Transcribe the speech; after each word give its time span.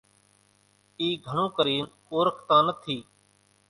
اِي 0.99 1.07
گھڻون 1.27 1.47
ڪرينَ 1.55 1.83
اورکاتان 2.11 2.61
نٿِي۔ 2.67 2.97